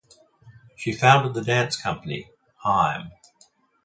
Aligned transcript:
She 0.75 0.93
founded 0.93 1.35
the 1.35 1.43
dance 1.43 1.79
company 1.79 2.31
Hime. 2.55 3.11